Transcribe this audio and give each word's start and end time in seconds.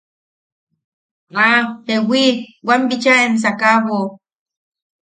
–¡Ah, 1.43 1.61
jewi! 1.85 2.23
wam 2.67 2.81
bicha 2.89 3.13
em 3.25 3.33
sakaʼabo. 3.43 3.97